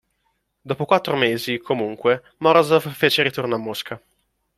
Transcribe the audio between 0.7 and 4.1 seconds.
quattro mesi, comunque, Morozov fece ritorno a Mosca.